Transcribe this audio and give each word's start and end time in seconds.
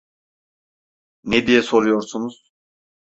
Ne 1.23 1.47
diye 1.47 1.61
soruyorsunuz? 1.63 2.53